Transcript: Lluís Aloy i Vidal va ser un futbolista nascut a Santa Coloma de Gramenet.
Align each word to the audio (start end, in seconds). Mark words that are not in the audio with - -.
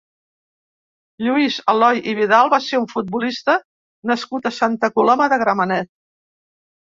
Lluís 1.25 1.57
Aloy 1.73 2.01
i 2.13 2.15
Vidal 2.19 2.49
va 2.53 2.59
ser 2.69 2.79
un 2.85 2.87
futbolista 2.93 3.59
nascut 4.13 4.49
a 4.51 4.55
Santa 4.57 4.91
Coloma 4.97 5.29
de 5.35 5.41
Gramenet. 5.45 5.93